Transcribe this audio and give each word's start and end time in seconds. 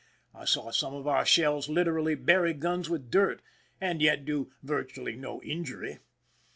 I 0.33 0.45
saw 0.45 0.71
some 0.71 0.95
of 0.95 1.05
our 1.05 1.23
shells 1.27 1.69
literally 1.69 2.15
bury 2.15 2.55
guns 2.55 2.89
with 2.89 3.11
dirt 3.11 3.43
and 3.79 4.01
yet 4.01 4.25
do 4.25 4.51
virtually 4.63 5.15
no 5.15 5.43
injury. 5.43 5.99